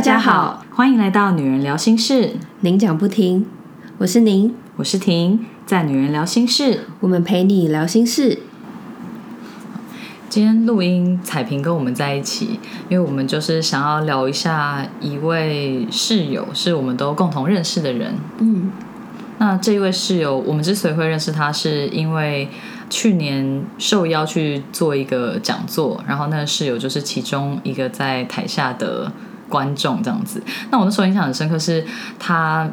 [0.00, 2.30] 大家好，欢迎来到女人聊心事，
[2.60, 3.44] 您讲不停，
[3.98, 8.38] 我是您，我是婷，在女人聊心事，我们陪你聊心事。
[10.30, 12.58] 今天录音，彩萍跟我们在一起，
[12.88, 18.14] 因为我们就是想要聊一下一位室友，是我们都共同认识的人。
[18.38, 18.72] 嗯，
[19.36, 22.48] 那这一位室友，我们之所以会认识他，是因为
[22.88, 29.12] 去年受邀去做一个讲座，然后那个室友就是其中一个在台下的
[29.50, 30.42] 观众，这样子。
[30.70, 31.84] 那我那时候印象很深刻，是
[32.18, 32.66] 他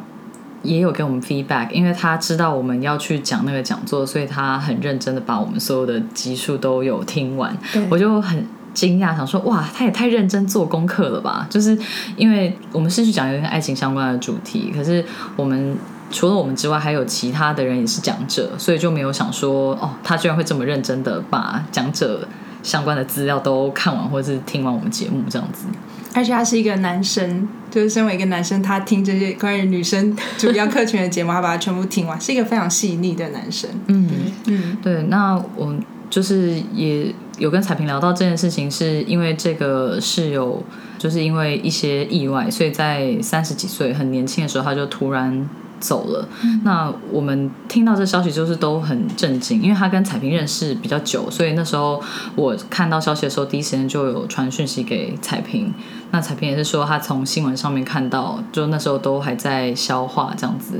[0.63, 7.55] 也有给我们 feedback，因为他知道我们要去讲那个讲座，所以他很认真的把我们所有的集数都有听完。
[7.89, 11.47] 我就很惊讶，想说哇，他也太认真做功课了吧？
[11.49, 11.77] 就是
[12.15, 15.03] 因为我们是去讲一个跟爱情相关的主题，可是
[15.35, 15.75] 我们
[16.11, 22.27] 除了我们之外，还有其他的人也是讲者，所以就没有想说哦，他居然会这么认真的把讲者
[22.63, 25.65] 相关的资料都看完，或者是听完我们节目这样子。
[26.13, 33.69] 而且他是一个男生，就是身为一个男生，他听这些关于女生主要客群的节目，他把它全部听完，是一个非常细腻的男生。
[33.87, 34.09] 嗯
[34.47, 35.03] 嗯，对。
[35.03, 35.75] 那我
[36.09, 40.63] 就是也有跟彩萍聊到这件事情，是因为这个室友
[40.97, 45.47] 就是因为一些意外，所以在三十几岁很年轻的时候，他就突然。
[45.79, 46.27] 走了，
[46.63, 52.01] 那我们听到这消息就是都很震惊，因为他跟彩萍认识比较久，所以那时候
[52.35, 55.73] 我看到消息的时候，第一时间就有传讯息给彩萍。
[56.11, 60.79] 那彩萍也是说，他从新闻上面看到，就那时候都还在消化这样子。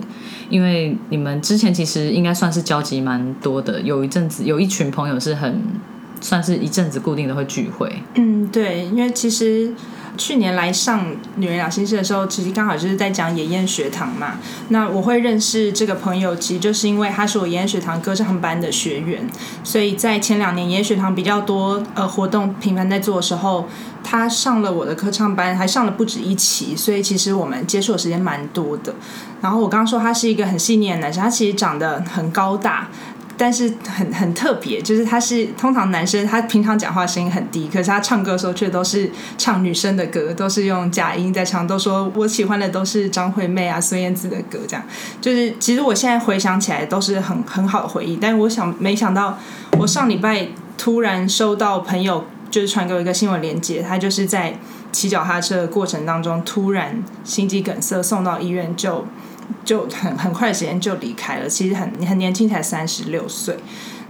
[0.50, 5.62] 因为你们之前其实应该算是交集蛮多的，有一阵子有一群朋友是很
[6.22, 7.92] 算是一阵子固定的会聚会。
[8.16, 9.74] 嗯，对，因为其实。
[10.18, 14.40] 去年来上女人聊心事的时候，其实刚好就是在讲演宴学堂嘛。
[14.70, 19.26] 那我会认识这个朋友，其实就是因为他是我演宴学堂歌唱班的学员，
[19.64, 23.68] 所以在前两年演宴学堂比较多呃活动频繁在做的时候，
[24.04, 28.96] 他上了我的歌唱班，还上了不止一期，所以其实我们接触的时间蛮多的。
[29.42, 32.90] 然后我刚刚说他是一个很细腻的男生，他其实长得很高大。
[33.38, 44.84] 但是很很特别，就是他是通常男生，他平常讲话声音很低，可是他唱歌的时候却都是唱女生的歌，都是用假音在唱，都说我喜欢的都是张惠妹啊、孙燕姿的歌，这样
[45.22, 48.18] 就是其实我现在回想起来都是很很好的回忆。
[48.18, 49.38] 但是我想没想到，
[49.78, 54.58] 我上礼拜突然收到朋友就是传给我一个新闻链接，他就是在
[54.92, 59.06] 骑脚踏车的过程当中突然心肌梗塞送到医院就。
[59.64, 63.58] 就很很快的时间就离开了，其实很很年轻，才三十六岁。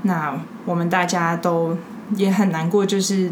[0.03, 1.75] 那我们大家都
[2.15, 3.31] 也很难过，就是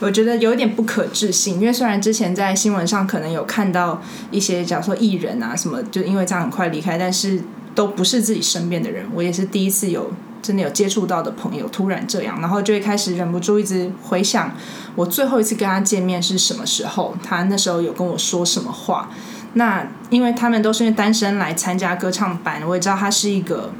[0.00, 4.00] 我觉得有点不可置信，因为虽然之前在新闻上可能有看到
[4.30, 7.40] 一些，假如说艺人啊什么，就因为这样很快离开，但是
[7.74, 9.06] 都不是自己身边的人。
[9.14, 10.10] 我也是第一次有
[10.40, 14.52] 真的有接触到的朋友突然这样，然后就会开始忍不住一直回想，
[14.96, 19.10] 我最后一次跟他见面是什么时候，他那时候有跟我说什么话。
[19.54, 23.70] 那因为他们都是因为单身来参加歌唱班，我也知道他是一个，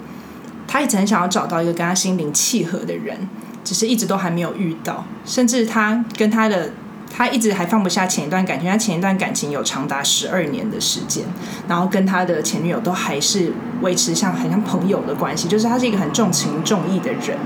[0.69, 3.29] 他一直很想要找到一个跟他心灵契合的人，
[3.65, 5.05] 只是一直都还没有遇到。
[5.25, 6.73] 甚至他跟他的，
[7.11, 11.25] 他一直还放不下前一段感情，他前一段感情有长达十二年的时间，
[11.67, 17.39] 然后跟他的前女友都还是维持像很像朋友的关系，就是他是一个很重情重义的人，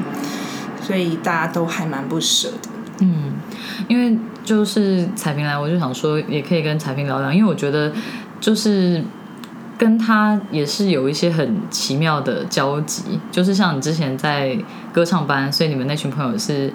[0.83, 2.69] 所以大家都还蛮不舍的。
[3.03, 3.35] 嗯，
[3.87, 4.19] 因为。
[4.47, 7.93] 就是彩萍来，我就想说，也可以跟彩萍聊聊，因为我觉得
[8.41, 9.05] 就是
[9.77, 14.57] 跟他也是有一些很奇妙的交集，就是像你之前在
[14.91, 16.73] 歌唱班，所以你们那群朋友是。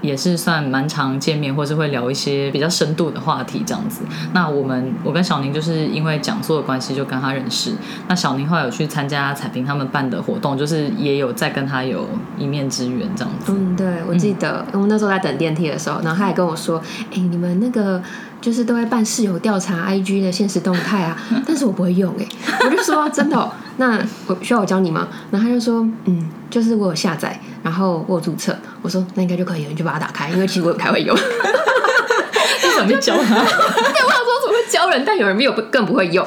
[0.00, 4.02] 也是算蛮常见面，或是会聊一些比较深度的话题这样子。
[4.32, 7.72] 那我们我跟小宁就是因为讲座的关系就跟他认识。
[8.08, 12.08] 那小宁后来有去参加彩萍他们办的活动，就是也有在跟他有
[12.38, 13.52] 一面之缘这样子。
[13.52, 16.80] 嗯，对，我记得，我们那时候在等电梯的时候，然后他还跟我说
[17.12, 18.02] ：“哎，你们那个
[18.40, 22.26] 就是都会办室友调查，IG 的现实动态啊。”但是我不会用哎，
[22.64, 25.08] 我就说真的，那我需要我教你吗？
[25.30, 31.16] 然后他就说：“嗯，就是我有下载。”然后我有注册，我说那应该就可以了，你就把它打开，因为其实我不太会用。
[31.18, 33.34] 你怎么教他？
[33.34, 36.26] 对，我想说怎么会教人，但有人没有更不会用。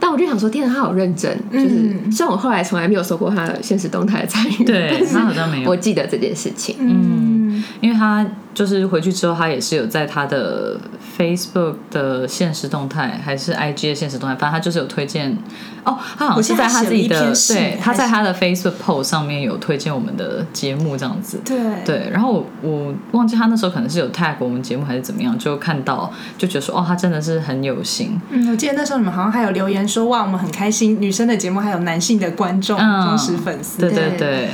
[0.00, 1.36] 但我就想说，天哪，他好认真。
[1.50, 5.70] 就是虽然我后来从来没有收过他的现实动态的参与，对他好像没有。
[5.70, 7.41] 我记得这件事情，嗯，
[7.80, 10.78] 因为他就是回去之后，他也是有在他的
[11.18, 15.36] Facebook 的现实动态，还是 IG 的现实动态，反正他就是有推荐。
[15.84, 21.40] 哦，他好像是在他自己的对，他在他的 Facebook post 上面有推荐我们的节目这样子。
[21.44, 28.20] 对对，然后我我忘记他那时候可能是有 tag 我们节目还是怎么样，就看到就觉得说哦，他真的是很有心。
[28.30, 33.80] 嗯，我记得那时候你们好像还有留言说哇，我们很开心，女生的节目还有男性的观众忠实粉丝。
[33.80, 34.50] 对对对，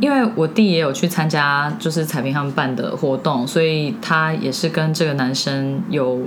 [0.00, 6.22] 因为我弟也有去参加就是彩萍他们办的活动，所以他也是跟这个男生有。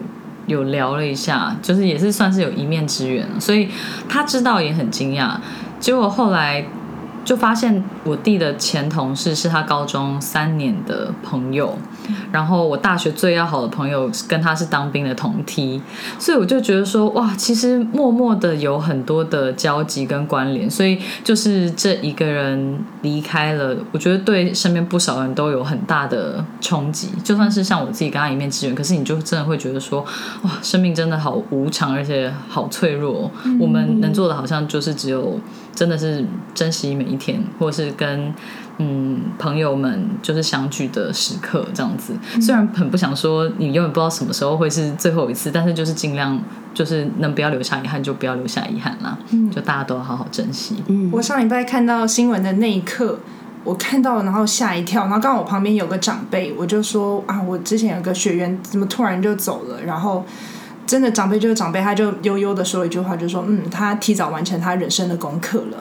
[0.45, 3.69] 有聊了一下，就是也是算是有一面之缘，所以
[4.09, 5.37] 他知道也很惊讶。
[5.79, 6.65] 结果后来
[7.23, 11.77] 就发现我弟的前同事是他高中三年的朋友，
[12.31, 15.81] 然后我大学最要好的朋友跟他是当兵的同梯，
[16.19, 27.09] 所以我就觉得说哇，其实默默的有很多的交集跟关联，所以就是这一个人离开了，我觉得对身边不少人都有很大的冲击。
[27.23, 30.01] 就算是像我自己跟他一面之缘，可是你就真的会觉得说
[30.43, 33.31] 哇，生命真的好无常，而且好脆弱。
[33.59, 35.39] 我们能做的好像就是只有
[35.73, 38.33] 真的是珍惜每一天，或是跟
[38.77, 42.13] 嗯朋友们就是相聚的时刻这样子。
[42.41, 46.39] 虽然很不想说你永远不知道什么时候会是最后一次，但是就是尽量
[46.73, 49.17] 就是能不要留下遗憾就不要留下遗憾啦。
[49.31, 50.83] 嗯就大家都要好好珍惜。
[50.87, 53.19] 嗯我上礼拜看到新闻的那一刻，
[53.63, 60.25] 我看到然后吓一跳，然后刚好我旁边有个长辈，我就说啊，我之前有个学员怎么突然就走了，然后
[60.85, 65.77] 真的长辈就是长辈，他就悠悠的说了一句话，就说嗯，他提早完成他人生的功课了。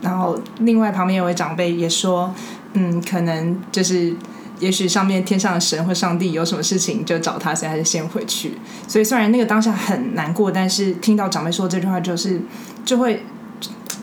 [0.00, 2.34] 然后另外旁边有位长辈也说，
[2.74, 4.14] 嗯，可能就是。
[4.58, 8.56] 也许上面天上的神或上帝有什么事情就找他，所以还是先回去。
[8.88, 12.40] 所以虽然那个当下很难过，但是听到长辈说这句话，就是
[12.82, 13.22] 就会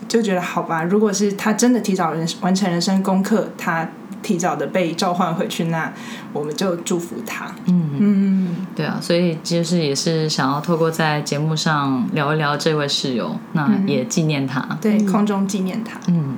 [0.06, 0.84] 就觉得好吧。
[0.84, 3.88] 如果是他真的提早人完成人生功课，他
[4.22, 5.92] 提早的被召唤回去，那
[6.32, 7.52] 我们就祝福他。
[7.66, 8.43] 嗯嗯，
[8.74, 14.60] 对啊，所以就是也是想要透过在节目上聊一聊这位室友，那也纪念他。
[14.80, 16.00] 对，空中纪念他。
[16.08, 16.36] 嗯。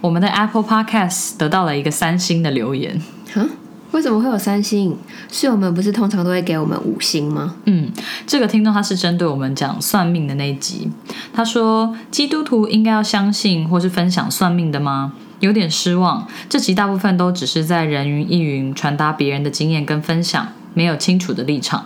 [0.00, 3.02] 我们的 Apple Podcast 得到了一个三星的留言。
[3.34, 3.44] 哈？
[3.92, 4.96] 为什么会有三星？
[5.30, 7.56] 室友们不是通常都会给我们五星吗？
[7.64, 7.90] 嗯，
[8.26, 10.90] 这个听众他是针对我们讲算命的那一集，
[11.32, 15.12] 他说基督徒应该要相信或是分享算命的吗？
[15.40, 21.84] 有点失望，这集大部分都只是在人云亦云传达别人的经验跟分享，没有清楚的立场。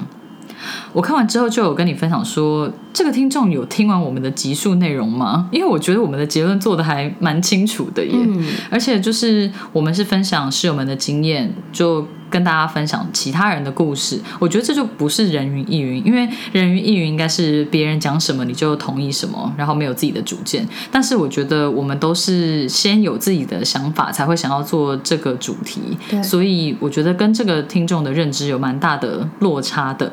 [0.92, 5.48] 我看完之后就有跟你分享说，这个听众有听完我们的集数内容吗？
[5.50, 8.14] 因为我觉得我们的结论做的还蛮清楚的耶，
[8.70, 14.20] 而且就是我们是分享室友们的经验，就跟大家分享其他人的故事。
[14.38, 20.66] 我觉得这就不是人云亦云，因为人云亦云应该是别人讲什么你就同意什么，然后没有自己的主见。
[20.90, 25.80] 但是我觉得我们都是先有自己的想法，才会想要做这个主题，
[26.22, 30.12] 所以我觉得跟这个听众的认知有蛮大的落差的。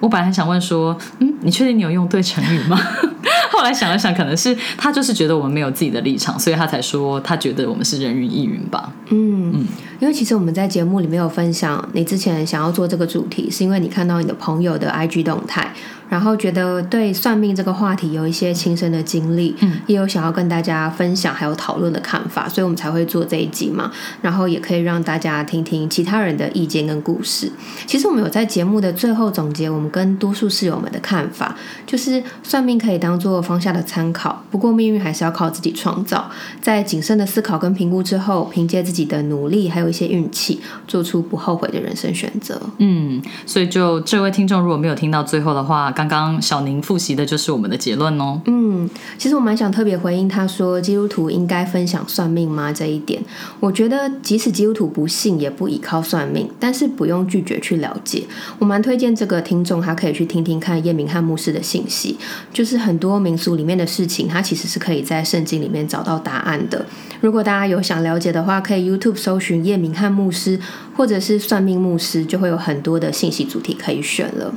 [0.00, 2.78] 我本来很想问说，嗯，你确定你有用对成语吗？
[3.50, 8.92] 后来想了想，可能是他就是觉得我们没有自己的立场，所以他才说他觉得我们是人云亦云吧。
[9.10, 9.66] 嗯嗯，
[9.98, 15.74] 因为其实我们在节目里面有分享，你之前想要做这个主题，是因为你看到你的朋友的 IG 动态。
[16.08, 23.90] 然后觉得对算命这个话题有一些亲身的经历，嗯，也有想要跟大家分享还有讨论的看法，所以我们才会做这一集嘛。
[24.22, 27.52] 然后也可以让大家听听其他人的意见跟故事。
[27.86, 31.54] 其实我们有在节目的最后总结我们跟多数室友们的看法，
[31.86, 36.30] 就是算命可以当做方向的参考，不过命运还是要靠自己创造。
[36.62, 42.58] 在谨慎的思考跟评估之后，凭借自己的努力还有一些运气，做出不后悔的人生选择。
[42.78, 45.92] 嗯，所以就这位听众如果没有听到最后的话。
[45.98, 48.40] 刚刚小宁复习的就是我们的结论哦。
[48.46, 48.88] 嗯，
[49.18, 53.20] 其实我蛮想特别回应他说基督徒应该分享算命吗这一点。
[53.58, 58.22] 我觉得即使基督徒不信也不依靠算命，但是不用拒绝去了解。
[58.60, 62.16] 我蛮推荐这个听众他可以去听听看叶明汉牧师的信息，
[62.52, 66.86] 就是很多民俗里面的事情，他其实是可以在圣经里面找到答案的。
[67.20, 70.60] 如果大家有想了解的话，可以 YouTube 搜寻叶明汉牧师
[70.98, 74.52] 或者是算命牧师，就会有很多的信息主题可以选了。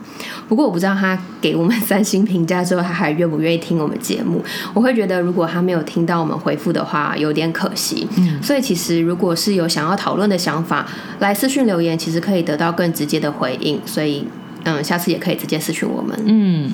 [0.49, 1.17] 不过我不知道他。
[1.41, 4.43] 给我们 三星评价之后，他还愿不愿意听我们节目？
[4.75, 8.07] 我会觉得，如果他没有听到我们回复的话，有点可惜。
[8.17, 10.87] 嗯，所以其实如果是有想要讨论的想法，
[11.19, 13.81] 来私讯留言，其实可以得到更直接的回应。
[13.85, 14.27] 所以，
[14.63, 16.15] 嗯，下次也可以直接私讯我们。
[16.25, 16.71] 嗯，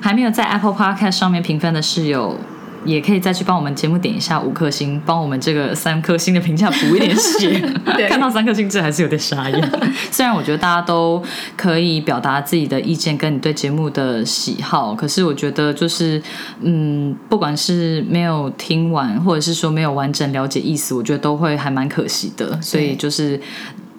[0.00, 2.38] 还没有在 Apple Podcast 上面评分的室友。
[2.86, 7.60] 也可以再去帮我们节目点一下五颗星，帮我们这个三颗星的评价补一点血。
[8.08, 9.70] 看到三颗星这还是有点傻眼。
[10.10, 11.22] 虽然我觉得大家都
[11.56, 16.22] 可以表达自己的意见，跟你对节目的喜好，可是我觉得就是，
[16.60, 22.60] 嗯，不管是没有听完，或者是说没有完整了解意思，我觉得都会还蛮可惜的。
[22.62, 23.40] 所以就是，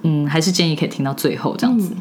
[0.04, 1.92] 嗯，还是建议可以听到最后这样子。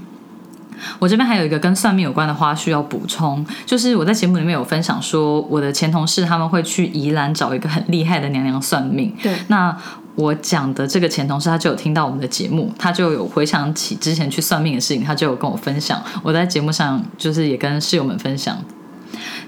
[0.99, 9.14] 我这边还有一个跟算命有关的花絮要补充，就是我在节目里面有分享说，我的前同事他们会去宜兰找一个很厉害的娘娘算命。
[9.23, 9.76] 对，那
[10.14, 16.02] 我讲的这个前同事他就有听到我们的节目，他就有回想起之前去算命的事情，他就有跟我分享。
[16.23, 18.56] 我在节目上就是也跟室友们分享。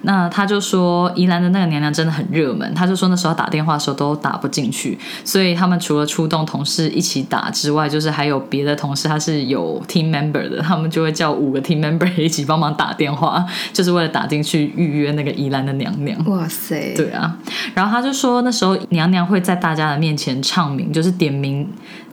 [0.02, 16.18] 那他就说宜兰的那个娘娘真的很热门，他就说那时候打电话的时候都打不进去，所以他们除了出动同事一起打之外，就是还有别的同事他是有 team member 的，他们就会叫五个 team member 一起帮忙打电话，就是为了打进去预约那个宜兰的娘娘。
[16.26, 17.36] 哇塞，对啊，
[17.74, 21.68] 然后他就说那时候娘娘会在大家的面前唱名，就是点名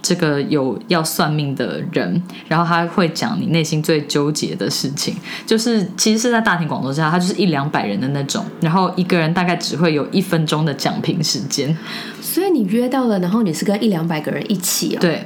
[0.06, 5.16] 这个有要算命的人，然后他会讲你内心最纠结的事情，
[5.48, 11.76] 就是其实是在大庭广众之下，他就是一两百人的那种，然后一个人大概只会有一分钟的讲评时间。
[12.22, 15.00] 所以你约到了，然后你是跟一两百个人一起哦。
[15.02, 15.26] 对。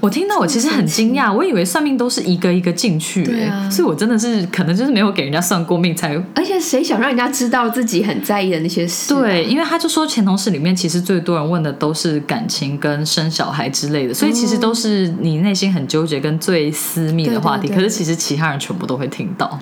[0.00, 9.20] 我听到我其实很惊讶，我以为算命都是一个一个进去、欸，对啊所以我真的是可能就是没有给人家算过命才而且谁想让人家知道自己很在意的那些事、啊？
[9.20, 17.68] 对，因为他就说前同事里面其实最多人问的都是感情跟生小孩之类的，所以其实都是你内心很纠结跟最私密的话题。
[17.68, 19.58] 对对对可是其实其他人全部都会听到。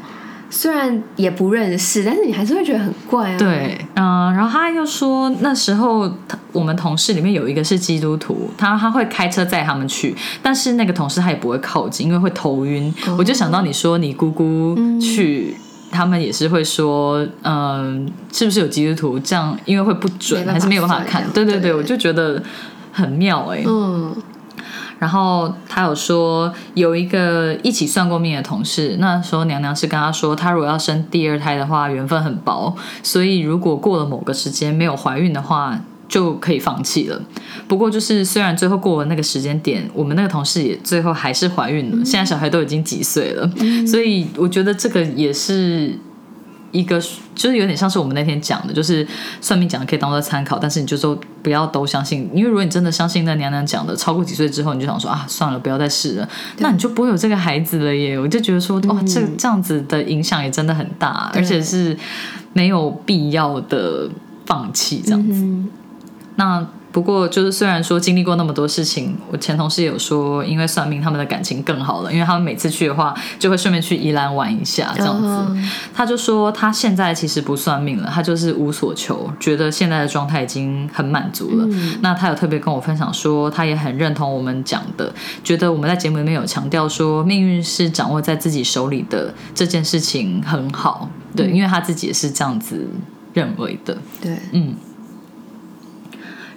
[0.51, 12.93] 虽然也不认识，但是你还是会觉得很怪啊。，对，嗯、然后他又说那时候他我们同事里面有一个是基督徒，他他会开车载他们去，但是那个同事他也不会靠近，因为会头晕。
[13.19, 15.57] 我就想到你说你姑姑去。
[15.91, 19.19] 他们也是会说，嗯、是不是有基督徒？
[19.19, 22.43] 这样因为会不准，还是没有办法看对对，对我就觉得
[22.93, 24.15] 很妙哎、嗯，
[24.99, 35.81] 然后他有说有一个一起算过命的同事，那时候娘娘是跟他说，他如果要生第二胎的话，缘分很薄，所以如果过了某个时间没有怀孕的话。
[36.09, 37.21] 就可以放弃了。
[37.69, 43.47] 不过就是虽然最后过了那个时间点，我们那个同事也最后还是怀孕了，现在小孩都已经几岁了，
[43.87, 45.99] 所以我觉得这个也是
[46.73, 46.99] 一个，
[47.39, 49.07] 就是有点像是我们那天讲的，就是
[49.41, 56.29] 算命讲的可以当做参考，但是你就说不要都相信，因为如果你真的相信那娘娘讲的，超过几岁之后，你就想说啊，算了，不要再试了，
[56.59, 58.19] 那你就不会有这个孩子了耶。
[58.19, 61.97] 我就觉得说，哇，这这样子的影响也真的很大，而且是
[62.53, 64.11] 没有必要的
[64.45, 65.45] 放弃这样子。
[65.45, 65.69] 嗯，
[66.35, 75.27] 那不过就是虽然说经历过那么多事情，我前同事也有说，因为算命他们的感情更好了，因为他们每次去的话就会顺便去宜兰玩一下这样子。
[75.27, 75.57] 哦
[75.95, 81.69] 他就说他现在其实不算命了，他就是无所求，觉得现在的状态已经很满足了。
[82.01, 92.87] 那他有特别跟我分享说，他也很认同我们讲的，觉得我们在节目里面有强调说命运是掌握在自己手里的这件事情很好，对，因为他自己也是这样子
[93.35, 93.99] 认为的。
[94.23, 94.75] 对，嗯。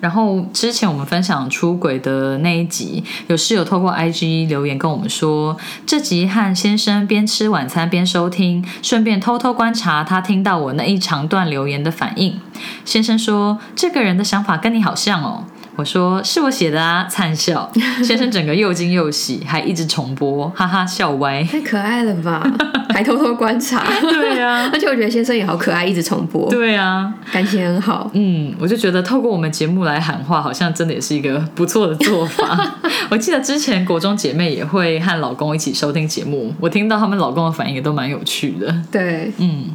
[0.01, 5.55] 然后之前我们分享出轨的那一集，有室友透过 IG 留言跟我们说，
[5.85, 12.39] 这集和先生边吃晚餐边收听，顺便偷偷观察他听到我那一长段留言的反应。
[12.83, 15.45] 先生说，这个人的想法跟你好像哦。
[15.81, 17.67] 我说是我写的啊，灿笑。
[18.05, 21.43] 先生整个又惊又喜，还一直重播，哈哈笑歪。
[21.43, 22.47] 太可爱了吧，
[22.89, 23.83] 还偷偷观察。
[23.99, 28.11] 对啊，而且我觉得先生也好可爱，一直重播，对啊，感情很好。
[28.13, 32.77] 嗯，我就觉得透过我们节目来喊话，好像真的也是一个不错的做法。
[33.09, 38.71] 我记得之前国中姐妹也会和老公一起收听节目，我听到他们老公的反应也都蛮有趣的。
[38.91, 39.65] 对，嗯，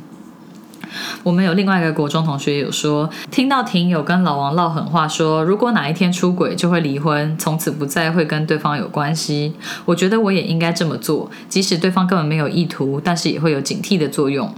[1.23, 9.55] 我们有另外一个国中同学有说，听到庭友跟老王唠狠话说，如果哪一天出轨就会离婚，从此不再会跟对方有关系。
[9.85, 14.52] 我觉得我也应该这么做，即使对方根本没有意图，但是也会有警惕的作用。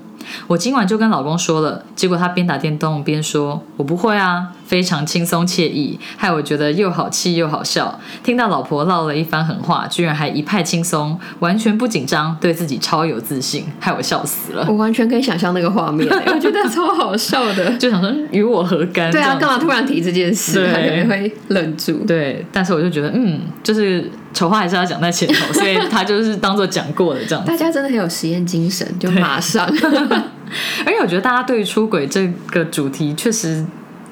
[0.46, 7.98] 我今晚就跟老公说了，结果他边打电动边说：“我不会啊，非常轻松惬意，害我觉得又好气又好笑。
[8.22, 14.66] 听到老婆唠了一番狠话，居然还一派轻松，完全不紧张，对自己超有自信，害我笑死了。
[14.68, 17.72] 我完全可以想象那个画面，我觉得超好笑的。
[17.78, 19.10] 就想说与我何干？
[19.10, 20.60] 对啊，干嘛突然提这件事？
[20.60, 22.04] 对他可能会愣住。
[22.06, 27.50] 对，但是我就觉得，嗯，就是丑话还是要讲在前头，所以他就是当做讲过的这样子。
[27.50, 29.66] 大家真的很有实验精神，就马上。
[30.84, 33.64] 而且我觉得大家对于出轨这个主题确实，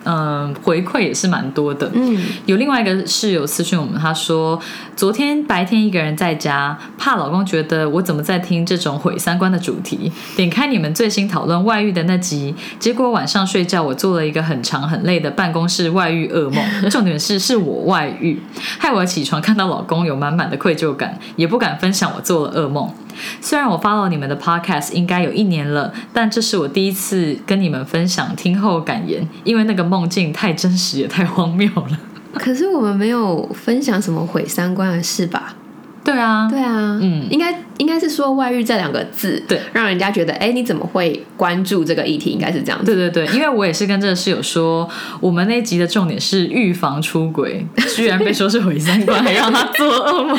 [0.06, 1.90] 嗯、回馈也是蛮多的。
[1.92, 4.58] 嗯，有另外一个室友私讯我们，他说
[4.94, 18.40] 昨天白天一个人在家，怕老公觉得我怎么在听这种毁三观的主题，点开你们最新讨论外遇的那集，结果晚上睡觉我做了一个很长很累的办公室外遇噩梦， 重点是是我外遇，
[18.78, 22.88] 害我起床看到老公有满满的愧疚感，也不敢分享我做了噩梦。
[23.40, 31.98] 虽然我 follow 你们的 podcast 应该有一年了，但这是我第一次跟你们分享听后感言，因为那个梦境太真实也太荒谬了。
[32.34, 35.54] 可是我们没有分享什么毁三观的事吧？
[36.04, 42.30] 对啊，对啊，嗯应该应该是说外遇这两个字，对，让人家觉得，哎，你怎么会关注这个议题？
[42.30, 42.84] 应该是这样子。
[42.84, 50.38] 对对对，因为我也是跟这个室友说，我们那集的重点是预防出轨，居然被说是毁三观，还让他做噩梦。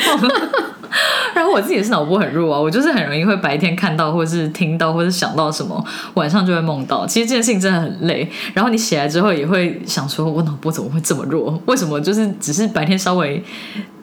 [1.34, 7.06] 然后我自己也是脑波很弱啊，我就是很容易会白天看到，或是听到，或是想到什么，晚上就会梦到。
[7.06, 8.28] 其实这件事情真的很累。
[8.54, 11.60] 然后你起来之后也会想说，我脑波怎么会这么弱？
[11.66, 13.42] 为什么就是只是白天稍微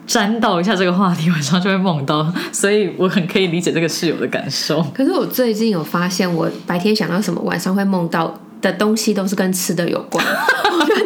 [0.08, 2.32] 沾到一下这个话题，晚上就会梦到？
[2.52, 4.82] 所以我很可以理解这个室友的感受。
[4.94, 10.24] 可是我最近有发现，我白天想到什么，晚上会梦到的东西都是跟吃的有关。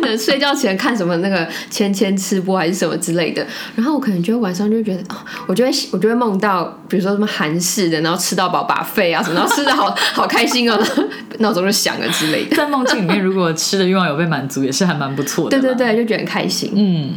[0.10, 10.78] 能睡觉前看什么那个芊芊吃播还是什么之类的，然后我可能就晚上就觉得，哦，我就会我就会梦到，比如说什么韩式的，然后吃到饱把肺啊什么，然后吃的好 好开心哦，
[11.40, 12.56] 闹钟就响了之类的。
[12.56, 15.60] 在梦境里面，如果吃的欲望有被满足，也是还蛮不错的。
[15.60, 16.72] 对对对，就觉得很开心。
[16.76, 17.14] 嗯。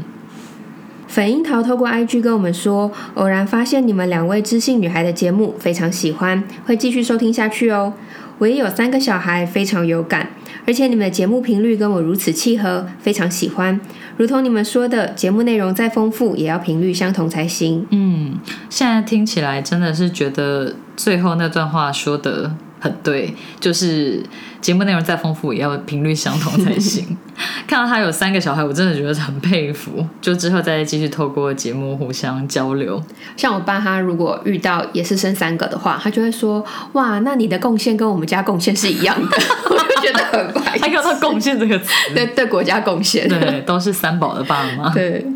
[1.09, 7.93] 粉樱桃透过 IG 跟我们说，偶然发现你们两位知性女孩的节目，非常喜欢，会继续收听下去哦。
[8.39, 10.31] 我也有三个小孩，非常有感，
[10.67, 13.81] 而且你们的节目频率跟我如此契合，非常喜欢。
[14.17, 17.87] 如同你们说的，节目内容再丰富，也要频率相同才行。
[17.91, 22.55] 嗯，现在听起来真的是觉得最后那段话说的。
[22.83, 24.21] 很对，就是
[24.63, 27.15] 节目内容再丰富，也要频率相同才行。
[27.67, 30.07] 看到他有三个小孩，我真的觉得很佩服。
[30.21, 33.03] 就之后再继续透过节目互相交流。
[33.37, 36.65] 像我爸他如果遇到也是生三个的话，他就会说
[36.95, 39.37] ：“哇，那你的贡献跟我们家贡献是一样的。
[39.69, 40.79] ”我就觉得很怪。
[40.79, 44.89] 他用到“贡献”这个词，对对，国家贡献，对，都是三宝的爸妈。
[44.91, 45.27] 对。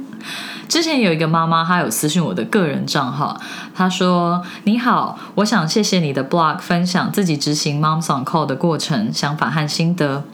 [0.68, 3.40] 之前有一个妈妈，她有私信我的个人账号，
[3.74, 10.24] 她说：“你好，我想谢谢你的 blog 分享自己执行 Moms on Call 的过程、想法和心得。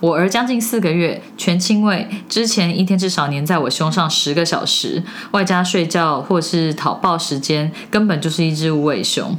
[0.00, 9.36] 我儿将近四个月，全亲喂，之前一天至少黏在我胸上十个小时，外加睡觉或是讨抱时间，根本就是一只无尾熊。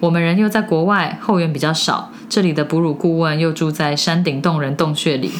[0.00, 5.32] 我们人又在国外，后援比较少，这里的哺乳顾问又住在山顶洞人洞穴里。”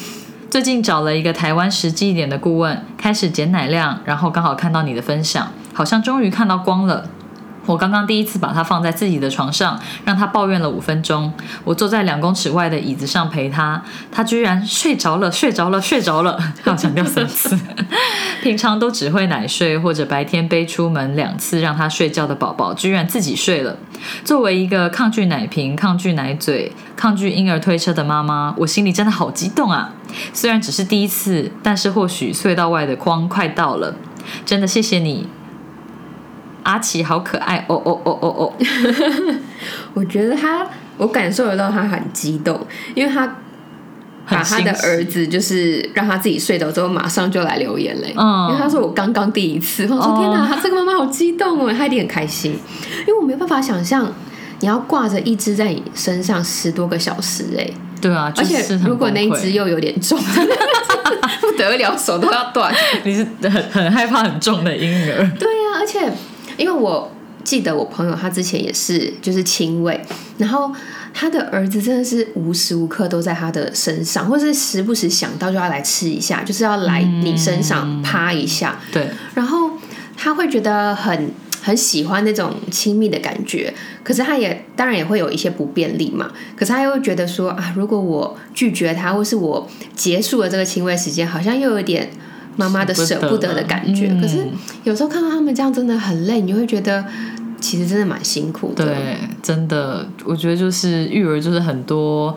[0.51, 7.07] 最近找了一个台湾实际一点的顾问，开始减奶量，然后刚好看到你的分享，好像终于看到光了。
[7.67, 11.33] 我刚刚第一次把它放在自己的床上，让他抱怨了五分钟。
[11.63, 17.57] 我坐在两公尺外的椅子上陪他，他居然睡着了，睡着了，睡着了，要强调三次。
[18.43, 23.77] 平常都只会奶睡或者白天背出门两次让他睡觉的宝宝，居然自己睡了。
[24.25, 29.93] 作为一个抗拒奶瓶、抗拒奶嘴、抗拒婴儿推车的妈妈，我心里真的好激动啊！
[30.33, 33.95] 虽然只是第一次，但是或许隧道外的光快到了。
[34.45, 35.29] 真的谢谢你。
[36.63, 38.53] 阿奇好可爱哦哦哦哦哦！
[39.95, 40.67] 我觉得他，
[40.99, 43.37] 我感受得到他很激动，因为他
[44.29, 48.15] 把他的儿子就是让他自己睡着之后，马上就来流眼泪。
[48.17, 52.53] 嗯，因为他说我刚刚第一次，我说天哪，他这个妈妈好激动哦，他一定很开心，
[53.01, 54.13] 因为我没办法想象
[54.61, 60.19] 你要挂着一只在你身上十多个小时，哎，对啊，而且如果那一只又有点重，
[61.41, 62.75] 不得了，手都要断。
[63.05, 65.31] 你是很很害怕很重的婴儿？
[65.39, 66.11] 对呀，而且。
[66.57, 67.11] 因为我
[67.43, 69.99] 记得我朋友他之前也是就是亲喂，
[70.37, 70.71] 然后
[71.13, 78.79] 他的儿子真的是无时无刻都在他的身上，或者是时不时想到就要来吃一下，就是要来你身上趴一下。
[78.93, 79.71] 对，然后
[80.17, 86.31] 他会觉得很很喜欢那种亲密的感觉，可是他也当然也会有一些不便利嘛。
[86.57, 92.11] 可是他又会觉得说啊，如果我拒绝他，或是我结束了这个亲喂时间，好像又有点。
[92.57, 94.45] 妈妈的舍不得的感觉，可是
[94.85, 97.03] 有时候看到他们这样真的很累，你会觉得
[97.61, 98.85] 其实真的蛮辛苦的。
[98.85, 102.37] 对，真的，我觉得就是育儿就是很多。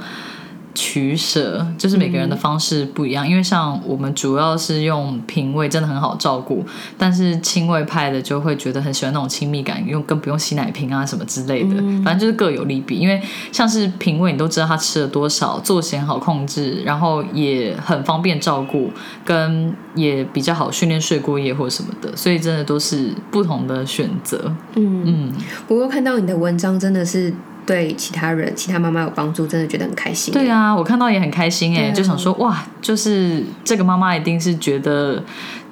[0.75, 6.65] 取舍就是每个人的方式不一样，因为像我们主要是用平胃，真的很好照顾。
[6.97, 11.75] 但是亲喂派的就会觉得很喜欢那种亲密感，用更不用洗奶瓶啊什么之类的。
[12.03, 12.97] 反正就是各有利弊。
[12.97, 18.89] 因为像是平胃，你都知道他吃了多少，作息好控制，然后也很方便照顾，
[19.23, 22.15] 跟也比较好训练睡过夜或什么的。
[22.17, 24.51] 所以真的都是不同的选择。
[24.75, 25.33] 嗯嗯。
[25.67, 27.33] 不过看到你的文章，真的是。
[27.65, 30.33] 对其他人、其他妈妈有帮助，真的觉得很开心。
[30.33, 35.23] 对啊，我看到也很开心哎，就想说哇，就是这个妈妈一定是觉得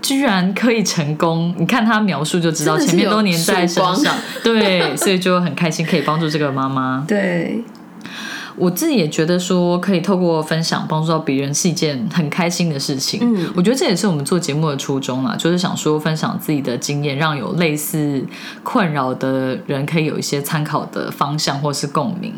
[0.01, 1.54] 居然可以成功。
[1.58, 7.04] 你看她描述就知道，前面都粘在身上，对，所以就很开心可以帮助这个妈妈。
[7.08, 7.63] 对。
[8.56, 13.20] 我自己也觉得说，可以透过分享帮助到别人是一件很开心的事情。
[13.24, 18.24] 嗯，我觉得这也是我们做节目的初衷啦，就是想说分享自己的经验，让有类似
[18.64, 22.34] 困扰的人可以有一些参考的方向或是共鸣。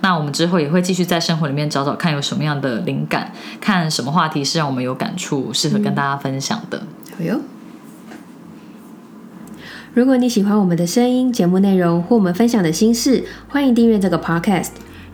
[0.00, 6.82] 那我们之后也会继续在生活里面找找看有什么样的灵感，看什么话题是让我们有感触，适合跟大家分享的。
[7.16, 7.40] 好哟！
[9.94, 14.68] 如果你喜欢我们的声音、节目内容或我们分享的心事，欢迎订阅这个 podcast。